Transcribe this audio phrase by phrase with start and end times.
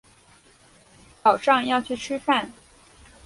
[1.23, 2.51] 早上要去吃饭